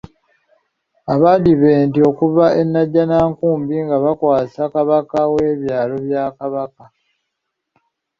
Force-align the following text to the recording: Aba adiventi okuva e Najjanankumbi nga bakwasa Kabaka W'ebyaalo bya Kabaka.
Aba 1.13 1.29
adiventi 1.37 1.99
okuva 2.09 2.45
e 2.61 2.63
Najjanankumbi 2.65 3.75
nga 3.85 3.97
bakwasa 4.03 4.61
Kabaka 4.73 5.17
W'ebyaalo 5.33 5.95
bya 6.05 6.23
Kabaka. 6.37 6.83